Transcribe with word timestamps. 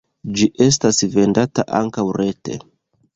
Ĝi 0.37 0.45
estas 0.67 1.01
vendata 1.17 1.65
ankaŭ 1.81 2.07
rete. 2.21 2.57